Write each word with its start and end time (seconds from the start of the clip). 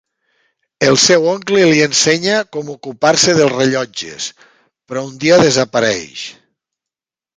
El 0.85 0.95
seu 1.01 1.25
oncle 1.33 1.65
li 1.71 1.83
ensenya 1.87 2.39
com 2.57 2.71
ocupar-se 2.75 3.37
dels 3.41 3.55
rellotges, 3.59 4.31
però 4.71 5.07
un 5.11 5.15
dia 5.27 5.39
desapareix. 5.49 6.25